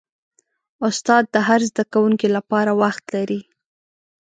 [0.87, 3.41] استاد د هر زده کوونکي لپاره وخت لري.